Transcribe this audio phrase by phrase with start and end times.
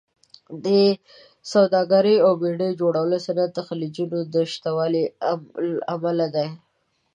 [0.65, 0.67] د
[1.53, 5.03] سوداګرۍ او بېړیو جوړولو صنعت د خلیجونو د شتوالي
[5.95, 6.49] امله دی.